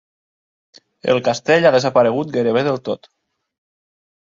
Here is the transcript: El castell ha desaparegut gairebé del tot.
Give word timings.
El 1.15 1.21
castell 1.29 1.69
ha 1.71 1.75
desaparegut 1.77 2.35
gairebé 2.39 2.67
del 2.73 2.85
tot. 2.93 3.15